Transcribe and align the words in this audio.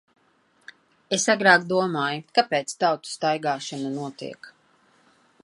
Es 1.17 1.25
agrāk 1.33 1.67
domāju- 1.73 2.23
kāpēc 2.39 2.75
tautu 2.85 3.11
staigāšana 3.13 3.93
notiek. 4.01 4.51